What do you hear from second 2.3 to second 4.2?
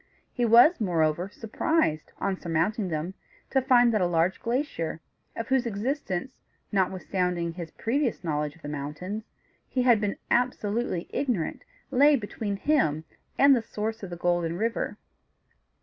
surmounting them, to find that a